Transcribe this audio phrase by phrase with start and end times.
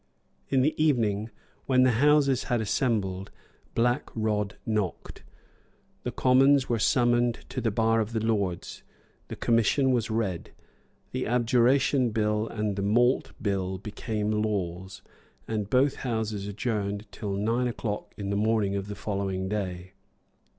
[0.49, 1.29] In the evening,
[1.67, 3.29] when the Houses had assembled,
[3.75, 5.21] Black Rod knocked.
[6.01, 8.81] The Commons were summoned to the bar of the Lords;
[9.27, 10.53] the commission was read,
[11.11, 15.03] the Abjuration Bill and the Malt Bill became laws,
[15.47, 19.93] and both Houses adjourned till nine o'clock in the morning of the following day.